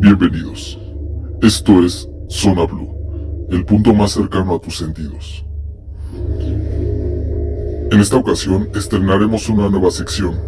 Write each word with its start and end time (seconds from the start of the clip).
Bienvenidos. 0.00 0.78
Esto 1.42 1.84
es 1.84 2.08
Zona 2.28 2.64
Blue, 2.66 3.46
el 3.50 3.64
punto 3.64 3.92
más 3.92 4.12
cercano 4.12 4.54
a 4.54 4.60
tus 4.60 4.78
sentidos. 4.78 5.44
En 7.90 7.98
esta 7.98 8.16
ocasión 8.16 8.68
estrenaremos 8.76 9.48
una 9.48 9.68
nueva 9.68 9.90
sección 9.90 10.38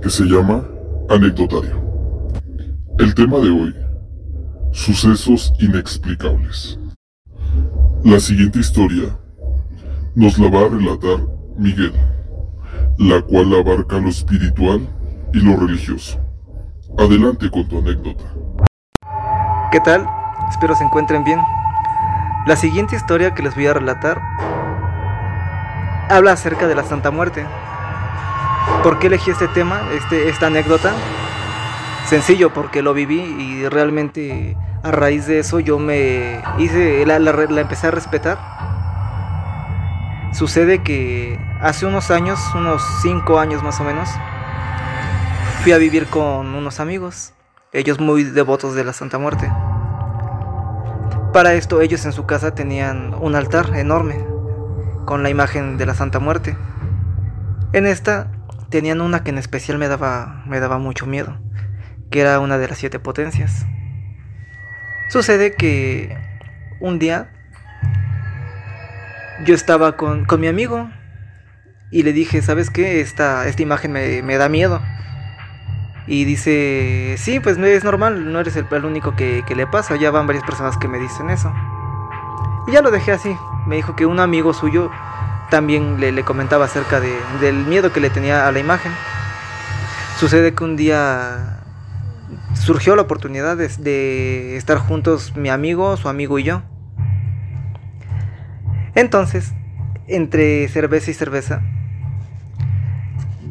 que 0.00 0.08
se 0.08 0.22
llama 0.26 0.64
Anecdotario. 1.08 1.74
El 3.00 3.16
tema 3.16 3.38
de 3.38 3.50
hoy, 3.50 3.74
sucesos 4.70 5.52
inexplicables. 5.58 6.78
La 8.04 8.20
siguiente 8.20 8.60
historia 8.60 9.18
nos 10.14 10.38
la 10.38 10.50
va 10.50 10.66
a 10.66 10.68
relatar 10.68 11.26
Miguel, 11.56 11.94
la 12.96 13.22
cual 13.22 13.54
abarca 13.54 13.98
lo 13.98 14.08
espiritual 14.08 14.86
y 15.34 15.40
lo 15.40 15.56
religioso. 15.56 16.20
Adelante 16.96 17.50
con 17.50 17.66
tu 17.66 17.78
anécdota. 17.78 18.37
¿Qué 19.70 19.80
tal? 19.80 20.08
Espero 20.48 20.74
se 20.74 20.82
encuentren 20.82 21.24
bien. 21.24 21.40
La 22.46 22.56
siguiente 22.56 22.96
historia 22.96 23.34
que 23.34 23.42
les 23.42 23.54
voy 23.54 23.66
a 23.66 23.74
relatar 23.74 24.22
habla 26.08 26.32
acerca 26.32 26.66
de 26.66 26.74
la 26.74 26.84
Santa 26.84 27.10
Muerte. 27.10 27.44
¿Por 28.82 28.98
qué 28.98 29.08
elegí 29.08 29.30
este 29.30 29.46
tema, 29.48 29.82
este, 29.92 30.30
esta 30.30 30.46
anécdota? 30.46 30.94
Sencillo, 32.06 32.50
porque 32.54 32.80
lo 32.80 32.94
viví 32.94 33.20
y 33.20 33.68
realmente 33.68 34.56
a 34.82 34.90
raíz 34.90 35.26
de 35.26 35.40
eso 35.40 35.60
yo 35.60 35.78
me 35.78 36.42
hice, 36.58 37.04
la, 37.04 37.18
la 37.18 37.60
empecé 37.60 37.88
a 37.88 37.90
respetar. 37.90 38.38
Sucede 40.32 40.82
que 40.82 41.38
hace 41.60 41.84
unos 41.84 42.10
años, 42.10 42.40
unos 42.54 42.82
5 43.02 43.38
años 43.38 43.62
más 43.62 43.78
o 43.80 43.84
menos, 43.84 44.08
fui 45.62 45.72
a 45.72 45.78
vivir 45.78 46.06
con 46.06 46.54
unos 46.54 46.80
amigos, 46.80 47.34
ellos 47.72 48.00
muy 48.00 48.24
devotos 48.24 48.74
de 48.74 48.84
la 48.84 48.92
Santa 48.92 49.18
Muerte. 49.18 49.50
Para 51.38 51.54
esto 51.54 51.80
ellos 51.80 52.04
en 52.04 52.10
su 52.10 52.26
casa 52.26 52.56
tenían 52.56 53.14
un 53.14 53.36
altar 53.36 53.76
enorme 53.76 54.16
con 55.04 55.22
la 55.22 55.30
imagen 55.30 55.78
de 55.78 55.86
la 55.86 55.94
Santa 55.94 56.18
Muerte. 56.18 56.56
En 57.72 57.86
esta 57.86 58.32
tenían 58.70 59.00
una 59.00 59.22
que 59.22 59.30
en 59.30 59.38
especial 59.38 59.78
me 59.78 59.86
daba, 59.86 60.42
me 60.48 60.58
daba 60.58 60.78
mucho 60.78 61.06
miedo, 61.06 61.38
que 62.10 62.22
era 62.22 62.40
una 62.40 62.58
de 62.58 62.66
las 62.66 62.78
siete 62.78 62.98
potencias. 62.98 63.66
Sucede 65.10 65.54
que 65.54 66.18
un 66.80 66.98
día 66.98 67.30
yo 69.44 69.54
estaba 69.54 69.96
con, 69.96 70.26
mi 70.40 70.48
amigo 70.48 70.90
y 71.92 72.02
le 72.02 72.12
dije, 72.12 72.42
¿sabes 72.42 72.68
qué? 72.68 73.00
Esta, 73.00 73.46
esta 73.46 73.62
imagen 73.62 73.92
me, 73.92 74.22
me 74.22 74.38
da 74.38 74.48
miedo. 74.48 74.82
Y 76.08 76.24
dice, 76.24 77.16
sí, 77.18 77.38
pues 77.38 77.58
es 77.58 77.84
normal, 77.84 78.32
no 78.32 78.40
eres 78.40 78.56
el, 78.56 78.66
único 78.84 79.14
que, 79.14 79.44
le 79.54 79.66
pasa, 79.66 79.94
ya 79.96 80.10
van 80.10 80.26
varias 80.26 80.42
personas 80.42 80.78
que 80.78 80.88
me 80.88 80.98
dicen 80.98 81.28
eso. 81.28 81.52
Y 82.66 82.72
ya 82.72 82.80
lo 82.80 82.90
dejé 82.90 83.12
así. 83.12 83.36
Me 83.66 83.76
dijo 83.76 83.94
que 83.94 84.06
un 84.06 84.18
amigo 84.18 84.54
suyo 84.54 84.90
también 85.50 86.00
le, 86.00 86.22
comentaba 86.24 86.64
acerca 86.64 87.00
del 87.00 87.66
miedo 87.66 87.92
que 87.92 88.00
le 88.00 88.08
tenía 88.08 88.48
a 88.48 88.52
la 88.52 88.58
imagen. 88.58 88.90
Sucede 90.18 90.54
que 90.54 90.64
un 90.64 90.76
día 90.76 91.60
surgió 92.54 92.96
la 92.96 93.02
oportunidad 93.02 93.58
de 93.58 94.56
estar 94.56 94.78
juntos 94.78 95.36
mi 95.36 95.50
amigo, 95.50 95.94
su 95.98 96.08
amigo 96.08 96.38
y 96.38 96.44
yo. 96.44 96.62
Entonces, 98.94 99.52
entre 100.08 100.66
cerveza 100.68 101.10
y 101.10 101.14
cerveza, 101.14 101.62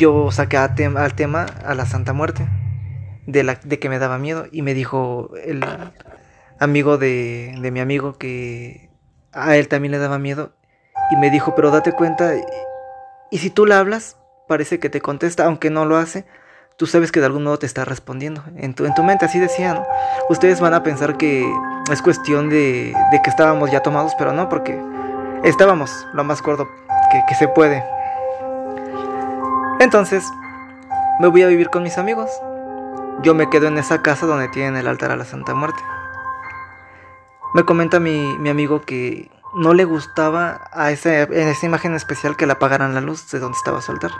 yo 0.00 0.32
saqué 0.32 0.56
al 0.56 0.74
tema 1.14 1.46
a 1.64 1.74
la 1.74 1.84
Santa 1.84 2.14
Muerte, 2.14 2.48
de, 3.26 3.78
que 3.78 3.88
me 3.90 3.98
daba 3.98 4.18
miedo, 4.18 4.46
y 4.50 4.62
me 4.62 4.72
dijo 4.72 5.30
el 5.44 5.64
amigo 6.58 6.96
de, 6.96 7.54
mi 7.70 7.80
amigo 7.80 8.16
que 8.16 8.88
a 9.32 9.56
él 9.56 9.68
también 9.68 9.92
le 9.92 9.98
daba 9.98 10.18
miedo, 10.18 10.52
y 11.12 11.16
me 11.16 11.30
dijo, 11.30 11.54
pero 11.54 11.70
date 11.70 11.92
cuenta, 11.92 12.32
y 13.30 13.38
si 13.38 13.50
tú 13.50 13.66
le 13.66 13.74
hablas, 13.74 14.16
parece 14.48 14.80
que 14.80 14.88
te 14.88 15.02
contesta, 15.02 15.44
aunque 15.44 15.68
no 15.68 15.84
lo 15.84 15.98
hace, 15.98 16.24
tú 16.78 16.86
sabes 16.86 17.12
que 17.12 17.20
de 17.20 17.26
algún 17.26 17.44
modo 17.44 17.58
te 17.58 17.66
está 17.66 17.84
respondiendo. 17.84 18.42
En 18.56 18.74
tu, 18.74 18.86
en 18.86 18.94
tu 18.94 19.04
mente, 19.04 19.26
así 19.26 19.38
decía, 19.38 19.74
¿no? 19.74 19.86
Ustedes 20.30 20.60
van 20.60 20.72
a 20.72 20.82
pensar 20.82 21.18
que 21.18 21.46
es 21.92 22.00
cuestión 22.00 22.48
de, 22.48 22.94
de 23.12 23.22
que 23.22 23.28
estábamos 23.28 23.70
ya 23.70 23.80
tomados, 23.80 24.14
pero 24.16 24.32
no, 24.32 24.48
porque 24.48 24.80
estábamos 25.44 26.06
lo 26.14 26.24
más 26.24 26.40
corto 26.40 26.66
que, 27.12 27.22
que 27.28 27.34
se 27.34 27.48
puede. 27.48 27.84
Entonces, 29.80 30.30
me 31.20 31.26
voy 31.28 31.42
a 31.42 31.46
vivir 31.46 31.70
con 31.70 31.82
mis 31.82 31.96
amigos. 31.96 32.30
Yo 33.22 33.34
me 33.34 33.48
quedo 33.48 33.66
en 33.66 33.78
esa 33.78 34.02
casa 34.02 34.26
donde 34.26 34.48
tienen 34.48 34.76
el 34.76 34.86
altar 34.86 35.10
a 35.10 35.16
la 35.16 35.24
Santa 35.24 35.54
Muerte. 35.54 35.80
Me 37.54 37.64
comenta 37.64 37.98
mi, 37.98 38.36
amigo 38.50 38.82
que 38.82 39.30
no 39.54 39.72
le 39.72 39.86
gustaba 39.86 40.68
a 40.72 40.90
esa, 40.90 41.22
esa 41.22 41.64
imagen 41.64 41.94
especial 41.94 42.36
que 42.36 42.44
le 42.44 42.52
apagaran 42.52 42.94
la 42.94 43.00
luz 43.00 43.30
de 43.30 43.38
donde 43.38 43.56
estaba 43.56 43.80
su 43.80 43.90
altar. 43.90 44.10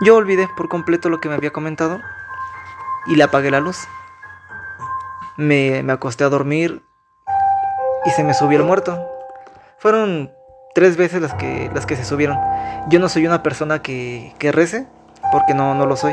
Yo 0.00 0.14
olvidé 0.14 0.48
por 0.56 0.68
completo 0.68 1.08
lo 1.08 1.20
que 1.20 1.28
me 1.28 1.34
había 1.34 1.52
comentado 1.52 2.00
y 3.06 3.16
le 3.16 3.24
apagué 3.24 3.50
la 3.50 3.58
luz. 3.58 3.88
Me, 5.36 5.82
me 5.82 5.92
acosté 5.92 6.22
a 6.22 6.28
dormir 6.28 6.84
y 8.04 8.10
se 8.10 8.22
me 8.22 8.32
subió 8.32 8.60
el 8.60 8.64
muerto. 8.64 8.96
Fueron 9.78 10.30
tres 10.74 10.96
veces 10.96 11.22
las 11.22 11.32
que, 11.34 11.70
las 11.72 11.86
que 11.86 11.96
se 11.96 12.04
subieron. 12.04 12.38
Yo 12.88 13.00
no 13.00 13.08
soy 13.08 13.26
una 13.26 13.42
persona 13.42 13.80
que, 13.80 14.34
que 14.38 14.52
rece, 14.52 14.86
porque 15.32 15.54
no, 15.54 15.74
no 15.74 15.86
lo 15.86 15.96
soy. 15.96 16.12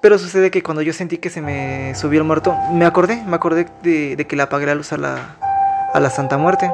Pero 0.00 0.18
sucede 0.18 0.50
que 0.50 0.62
cuando 0.62 0.82
yo 0.82 0.92
sentí 0.92 1.18
que 1.18 1.30
se 1.30 1.40
me 1.40 1.94
subió 1.94 2.20
el 2.20 2.26
muerto, 2.26 2.56
me 2.72 2.86
acordé, 2.86 3.22
me 3.26 3.36
acordé 3.36 3.66
de, 3.82 4.26
que 4.26 4.36
le 4.36 4.42
apagué 4.42 4.66
la 4.66 4.74
luz 4.74 4.92
a 4.92 4.96
la, 4.96 5.36
a 5.92 6.00
la 6.00 6.10
Santa 6.10 6.38
Muerte. 6.38 6.72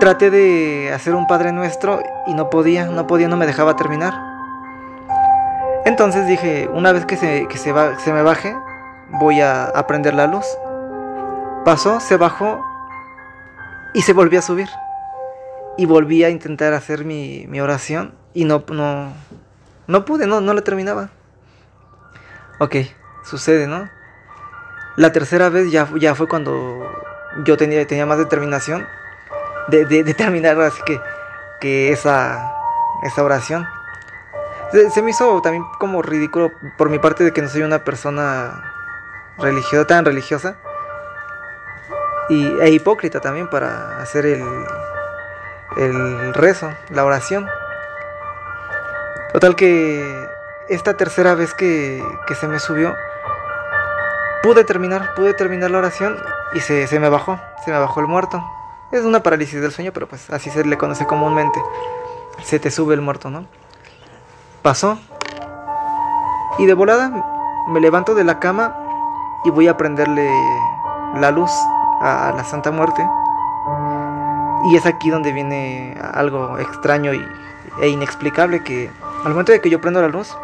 Traté 0.00 0.30
de 0.30 0.92
hacer 0.94 1.14
un 1.14 1.26
Padre 1.26 1.52
Nuestro 1.52 2.02
y 2.26 2.34
no 2.34 2.50
podía, 2.50 2.86
no 2.86 3.06
podía, 3.06 3.28
no 3.28 3.36
me 3.36 3.46
dejaba 3.46 3.76
terminar. 3.76 4.14
Entonces 5.84 6.26
dije, 6.26 6.68
una 6.72 6.92
vez 6.92 7.04
que 7.06 7.16
se, 7.16 7.48
que 7.48 7.58
se, 7.58 7.72
va, 7.72 7.98
se 7.98 8.12
me 8.12 8.22
baje, 8.22 8.54
voy 9.08 9.40
a, 9.40 9.64
a 9.64 9.86
prender 9.86 10.14
la 10.14 10.26
luz. 10.26 10.46
Pasó, 11.64 12.00
se 12.00 12.16
bajó 12.16 12.71
y 13.94 14.02
se 14.02 14.12
volvió 14.12 14.38
a 14.38 14.42
subir. 14.42 14.68
Y 15.76 15.86
volví 15.86 16.22
a 16.24 16.30
intentar 16.30 16.74
hacer 16.74 17.04
mi, 17.04 17.60
oración 17.60 18.14
y 18.34 18.44
no, 18.44 18.64
no, 18.70 19.12
no 19.86 20.04
pude, 20.04 20.26
no, 20.26 20.40
no 20.40 20.52
la 20.52 20.62
terminaba. 20.62 21.10
Ok, 22.58 22.76
sucede, 23.24 23.66
¿no? 23.66 23.88
La 24.96 25.12
tercera 25.12 25.48
vez 25.48 25.70
ya, 25.70 25.88
ya 25.98 26.14
fue 26.14 26.28
cuando 26.28 26.86
yo 27.44 27.56
tenía, 27.56 27.86
tenía 27.86 28.04
más 28.04 28.18
determinación 28.18 28.86
de, 29.68 29.86
de, 29.86 30.14
terminar 30.14 30.60
así 30.60 30.82
que, 30.84 31.00
que 31.60 31.92
esa, 31.92 32.54
esa 33.02 33.24
oración. 33.24 33.66
Se, 34.70 34.90
se, 34.90 35.02
me 35.02 35.10
hizo 35.10 35.40
también 35.40 35.64
como 35.78 36.02
ridículo 36.02 36.52
por 36.76 36.90
mi 36.90 36.98
parte 36.98 37.24
de 37.24 37.32
que 37.32 37.40
no 37.40 37.48
soy 37.48 37.62
una 37.62 37.84
persona 37.84 38.62
religiosa, 39.38 39.86
tan 39.86 40.04
religiosa 40.04 40.56
y, 42.32 42.60
e 42.60 42.70
hipócrita 42.70 43.20
también 43.20 43.48
para 43.48 43.98
hacer 44.00 44.24
el, 44.26 44.44
el 45.76 46.34
rezo, 46.34 46.72
la 46.90 47.04
oración. 47.04 47.46
Total 49.32 49.54
que 49.56 50.28
esta 50.68 50.94
tercera 50.96 51.34
vez 51.34 51.54
que, 51.54 52.02
que, 52.26 52.34
se 52.34 52.48
me 52.48 52.58
subió, 52.58 52.94
pude 54.42 54.64
terminar, 54.64 55.14
pude 55.14 55.34
terminar 55.34 55.70
la 55.70 55.78
oración 55.78 56.16
y 56.54 56.60
se, 56.60 56.86
se 56.86 56.98
me 56.98 57.08
bajó, 57.08 57.38
se 57.64 57.70
me 57.70 57.78
bajó 57.78 58.00
el 58.00 58.06
muerto. 58.06 58.42
Es 58.90 59.04
una 59.04 59.22
parálisis 59.22 59.60
del 59.60 59.72
sueño, 59.72 59.92
pero 59.92 60.06
pues 60.06 60.30
así 60.30 60.50
se 60.50 60.64
le 60.64 60.76
conoce 60.76 61.06
comúnmente. 61.06 61.62
Se 62.42 62.58
te 62.58 62.70
sube 62.70 62.94
el 62.94 63.00
muerto, 63.00 63.30
¿no? 63.30 63.46
Pasó. 64.62 64.98
Y 66.58 66.66
de 66.66 66.74
volada 66.74 67.10
me 67.68 67.80
levanto 67.80 68.14
de 68.14 68.24
la 68.24 68.38
cama 68.38 68.76
y 69.44 69.50
voy 69.50 69.68
a 69.68 69.76
prenderle 69.76 70.30
la 71.14 71.30
luz 71.30 71.50
a 72.02 72.32
la 72.36 72.44
Santa 72.44 72.70
Muerte. 72.70 73.08
Y 74.64 74.76
es 74.76 74.86
aquí 74.86 75.10
donde 75.10 75.32
viene 75.32 75.96
algo 76.14 76.58
extraño 76.58 77.14
y, 77.14 77.24
e 77.80 77.88
inexplicable 77.88 78.62
que 78.62 78.90
al 79.24 79.30
momento 79.30 79.52
de 79.52 79.60
que 79.60 79.70
yo 79.70 79.80
prendo 79.80 80.00
la 80.00 80.08
luz, 80.08 80.36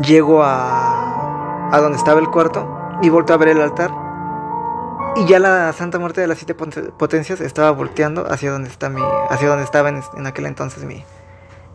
llego 0.00 0.42
a, 0.42 1.70
a 1.72 1.80
donde 1.80 1.98
estaba 1.98 2.20
el 2.20 2.28
cuarto 2.28 2.66
y 3.02 3.08
volto 3.10 3.34
a 3.34 3.36
ver 3.36 3.48
el 3.48 3.60
altar. 3.60 3.90
Y 5.16 5.26
ya 5.26 5.38
la 5.38 5.72
Santa 5.72 5.98
Muerte 5.98 6.20
de 6.20 6.26
las 6.26 6.38
siete 6.38 6.54
potencias 6.54 7.40
estaba 7.40 7.70
volteando 7.72 8.30
hacia 8.30 8.52
donde 8.52 8.70
está 8.70 8.88
mi, 8.88 9.02
hacia 9.28 9.48
donde 9.48 9.64
estaba 9.64 9.88
en, 9.88 10.02
en 10.16 10.26
aquel 10.26 10.46
entonces 10.46 10.84
mi, 10.84 11.04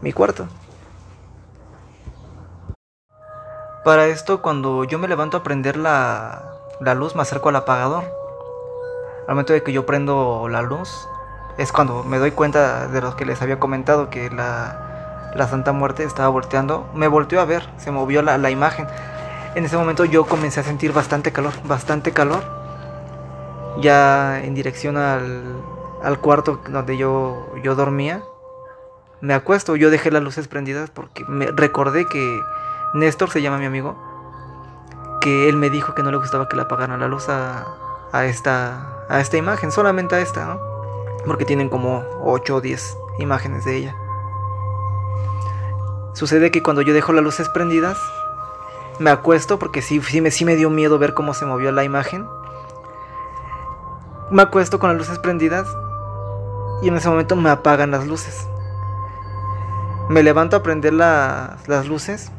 mi 0.02 0.14
cuarto. 0.14 0.48
Para 3.84 4.08
esto, 4.08 4.42
cuando 4.42 4.84
yo 4.86 4.98
me 4.98 5.08
levanto 5.08 5.38
a 5.38 5.44
prender 5.44 5.78
la, 5.78 6.44
la 6.80 6.96
luz, 6.96 7.16
me 7.16 7.22
acerco 7.22 7.50
al 7.50 7.58
apagador 7.58 8.25
al 9.28 9.34
momento 9.34 9.54
de 9.54 9.64
que 9.64 9.74
yo 9.74 9.86
prendo 9.86 10.48
la 10.50 10.62
luz, 10.62 11.08
es 11.58 11.72
cuando 11.72 12.04
me 12.04 12.20
doy 12.20 12.32
cuenta 12.32 12.88
de 12.88 13.02
lo 13.02 13.16
que 13.16 13.26
les 13.26 13.42
había 13.42 13.60
comentado, 13.60 14.10
que 14.10 14.30
la, 14.30 14.82
Santa 15.50 15.72
Muerte 15.72 16.04
estaba 16.04 16.30
volteando. 16.30 16.88
Me 16.94 17.08
volteó 17.08 17.42
a 17.42 17.46
ver, 17.46 17.68
se 17.78 17.92
movió 17.92 18.22
la, 18.22 18.50
imagen. 18.50 18.88
En 19.56 19.66
ese 19.66 19.78
momento 19.78 20.06
yo 20.06 20.26
comencé 20.26 20.60
a 20.60 20.64
sentir 20.64 20.92
bastante 20.92 21.32
calor, 21.32 21.54
bastante 21.64 22.12
calor. 22.12 22.44
Ya 23.82 24.42
en 24.44 24.54
dirección 24.54 24.96
al, 24.98 25.44
al 26.04 26.20
cuarto 26.20 26.62
donde 26.70 26.98
yo, 26.98 27.48
yo 27.64 27.76
dormía. 27.76 28.22
Me 29.22 29.34
acuesto, 29.34 29.76
yo 29.76 29.90
dejé 29.90 30.12
las 30.12 30.22
luces 30.22 30.48
prendidas 30.48 30.90
porque 30.92 31.26
me 31.26 31.48
recordé 31.48 32.06
que 32.06 32.42
Néstor 32.94 33.32
se 33.32 33.42
llama 33.42 33.58
mi 33.58 33.66
amigo. 33.66 33.96
Que 35.20 35.50
él 35.50 35.56
me 35.56 35.70
dijo 35.70 35.96
que 35.96 36.04
no 36.04 36.12
le 36.12 36.18
gustaba 36.18 36.48
que 36.48 36.56
le 36.56 36.62
apagaran 36.62 37.00
la 37.00 37.08
luz 37.08 37.28
a, 37.30 37.66
a 38.12 38.26
esta, 38.26 39.06
a 39.10 39.20
esta 39.20 39.38
imagen, 39.38 39.72
solamente 39.72 40.16
a 40.16 40.20
esta. 40.20 40.60
Porque 41.26 41.46
tienen 41.46 41.70
como 41.70 42.04
8 42.24 42.56
o 42.56 42.62
10 42.62 42.98
imágenes 43.20 43.66
de 43.66 43.78
ella. 43.78 43.96
Sucede 46.14 46.52
que 46.52 46.64
cuando 46.64 46.82
yo 46.82 46.94
dejo 46.94 47.14
las 47.14 47.24
luces 47.24 47.50
prendidas, 47.50 47.98
me 49.00 49.10
acuesto 49.10 49.60
porque 49.60 49.82
sí, 49.82 50.02
sí, 50.02 50.22
me, 50.22 50.32
sí 50.32 50.46
me 50.46 50.56
dio 50.56 50.70
miedo 50.70 50.98
ver 50.98 51.14
cómo 51.14 51.34
se 51.34 51.46
movió 51.46 51.72
la 51.72 51.84
imagen. 51.84 52.28
Me 54.32 54.42
acuesto 54.42 54.80
con 54.80 54.90
las 54.90 54.98
luces 54.98 55.20
prendidas 55.20 55.68
y 56.82 56.88
en 56.88 56.96
ese 56.96 57.10
momento 57.10 57.36
me 57.36 57.50
apagan 57.50 57.92
las 57.92 58.08
luces. 58.08 58.48
Me 60.10 60.24
levanto 60.24 60.56
a 60.56 60.64
prender 60.64 60.94
las 60.94 61.88
luces 61.88 62.32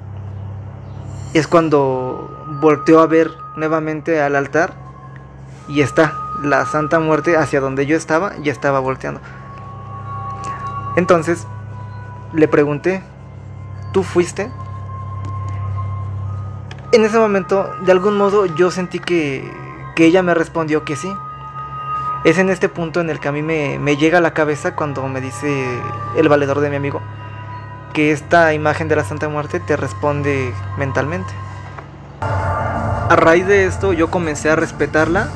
y 1.34 1.38
es 1.38 1.46
cuando 1.46 2.30
volteo 2.60 3.00
a 3.00 3.06
ver 3.06 3.30
nuevamente 3.56 4.22
al 4.22 4.36
altar 4.36 4.85
y 5.68 5.80
está 5.80 6.14
la 6.42 6.66
Santa 6.66 7.00
Muerte 7.00 7.36
hacia 7.36 7.60
donde 7.60 7.86
yo 7.86 7.96
estaba 7.96 8.32
y 8.42 8.50
estaba 8.50 8.80
volteando. 8.80 9.20
Entonces 10.96 11.46
le 12.32 12.48
pregunté 12.48 13.02
¿tú 13.96 14.02
fuiste? 14.02 14.50
En 16.92 17.04
ese 17.04 17.18
momento, 17.18 17.72
de 17.80 17.92
algún 17.92 18.18
modo, 18.18 18.44
yo 18.44 18.70
sentí 18.70 18.98
que, 18.98 19.50
que 19.94 20.04
ella 20.04 20.22
me 20.22 20.34
respondió 20.34 20.84
que 20.84 20.96
sí. 20.96 21.10
Es 22.24 22.36
en 22.36 22.50
este 22.50 22.68
punto 22.68 23.00
en 23.00 23.08
el 23.08 23.20
que 23.20 23.28
a 23.28 23.32
mí 23.32 23.40
me, 23.40 23.78
me 23.78 23.96
llega 23.96 24.18
a 24.18 24.20
la 24.20 24.34
cabeza 24.34 24.76
cuando 24.76 25.06
me 25.08 25.22
dice 25.22 25.80
el 26.14 26.28
valedor 26.28 26.60
de 26.60 26.68
mi 26.68 26.76
amigo 26.76 27.00
que 27.94 28.12
esta 28.12 28.52
imagen 28.52 28.88
de 28.88 28.96
la 28.96 29.04
Santa 29.04 29.30
Muerte 29.30 29.60
te 29.60 29.74
responde 29.78 30.52
mentalmente. 30.76 31.32
A 32.20 33.16
raíz 33.16 33.46
de 33.46 33.64
esto 33.64 33.94
yo 33.94 34.10
comencé 34.10 34.50
a 34.50 34.56
respetarla, 34.56 35.30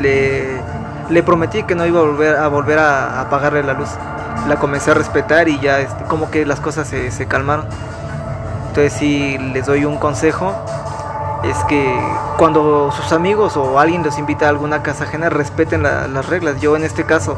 le, 0.00 0.60
le 1.08 1.22
prometí 1.22 1.62
que 1.62 1.74
no 1.74 1.86
iba 1.86 2.00
a 2.00 2.02
volver 2.02 2.36
a, 2.36 2.48
volver 2.48 2.78
a 2.78 3.20
apagarle 3.20 3.62
la 3.62 3.74
luz 3.74 3.88
la 4.48 4.56
comencé 4.56 4.90
a 4.90 4.94
respetar 4.94 5.48
y 5.48 5.58
ya 5.60 5.80
este, 5.80 6.04
como 6.04 6.30
que 6.30 6.46
las 6.46 6.60
cosas 6.60 6.88
se, 6.88 7.10
se 7.10 7.26
calmaron. 7.26 7.66
Entonces 8.68 8.92
si 8.92 9.38
les 9.38 9.66
doy 9.66 9.84
un 9.84 9.98
consejo, 9.98 10.54
es 11.42 11.56
que 11.64 11.94
cuando 12.36 12.90
sus 12.92 13.12
amigos 13.12 13.56
o 13.56 13.78
alguien 13.78 14.02
los 14.02 14.18
invita 14.18 14.46
a 14.46 14.48
alguna 14.50 14.82
casa 14.82 15.04
ajena, 15.04 15.28
respeten 15.28 15.82
las 15.82 16.26
reglas. 16.28 16.60
Yo 16.60 16.76
en 16.76 16.84
este 16.84 17.04
caso 17.04 17.36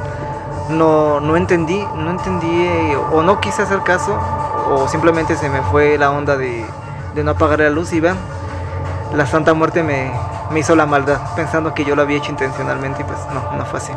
no, 0.69 1.20
no 1.20 1.37
entendí, 1.37 1.84
no 1.96 2.10
entendí 2.10 2.94
o 3.12 3.22
no 3.22 3.40
quise 3.40 3.62
hacer 3.62 3.82
caso 3.82 4.19
o 4.70 4.88
simplemente 4.88 5.37
se 5.37 5.48
me 5.48 5.60
fue 5.62 5.98
la 5.98 6.10
onda 6.10 6.37
de, 6.37 6.64
de 7.14 7.25
no 7.25 7.32
apagar 7.32 7.60
la 7.60 7.70
luz 7.70 7.93
y 7.93 8.00
vean, 8.00 8.16
la 9.14 9.26
Santa 9.26 9.55
Muerte 9.55 9.82
me, 9.82 10.12
me 10.52 10.60
hizo 10.60 10.76
la 10.76 10.87
maldad 10.87 11.20
pensando 11.34 11.75
que 11.75 11.84
yo 11.84 11.96
lo 11.96 12.02
había 12.02 12.19
hecho 12.19 12.31
intencionalmente 12.31 13.02
y 13.02 13.04
pues 13.04 13.19
no, 13.32 13.56
no 13.56 13.64
fue 13.64 13.78
así. 13.78 13.93